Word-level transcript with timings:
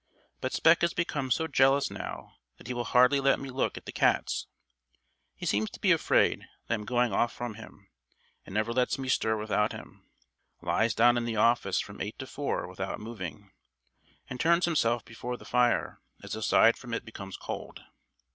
But 0.39 0.51
Spec 0.51 0.81
has 0.81 0.95
become 0.95 1.29
so 1.29 1.45
jealous 1.45 1.91
now 1.91 2.33
that 2.57 2.65
he 2.65 2.73
will 2.73 2.85
hardly 2.85 3.19
let 3.19 3.39
me 3.39 3.51
look 3.51 3.77
at 3.77 3.85
the 3.85 3.91
cats. 3.91 4.47
He 5.35 5.45
seems 5.45 5.69
to 5.69 5.79
be 5.79 5.91
afraid 5.91 6.39
that 6.41 6.71
I 6.71 6.73
am 6.73 6.85
going 6.85 7.13
off 7.13 7.31
from 7.31 7.53
him, 7.53 7.87
and 8.43 8.55
never 8.55 8.73
lets 8.73 8.97
me 8.97 9.07
stir 9.09 9.37
without 9.37 9.73
him. 9.73 10.07
Lies 10.59 10.95
down 10.95 11.17
in 11.17 11.25
the 11.25 11.35
office 11.35 11.79
from 11.79 12.01
eight 12.01 12.17
to 12.17 12.25
four 12.25 12.67
without 12.67 12.99
moving, 12.99 13.51
and 14.27 14.39
turns 14.39 14.65
himself 14.65 15.05
before 15.05 15.37
the 15.37 15.45
fire 15.45 16.01
as 16.23 16.33
the 16.33 16.41
side 16.41 16.77
from 16.77 16.95
it 16.95 17.05
becomes 17.05 17.37
cold. 17.37 17.83